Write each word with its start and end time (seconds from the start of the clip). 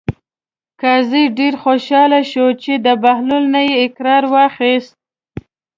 قاضي 0.81 1.23
ډېر 1.37 1.53
خوشحاله 1.63 2.21
شو 2.31 2.45
چې 2.63 2.73
د 2.85 2.87
بهلول 3.03 3.43
نه 3.53 3.61
یې 3.67 3.75
اقرار 3.85 4.23
واخیست. 4.33 4.93